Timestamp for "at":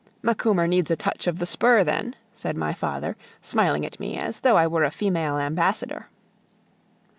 3.85-3.99